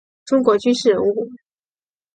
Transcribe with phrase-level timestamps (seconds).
[0.25, 1.29] 中国军事人物。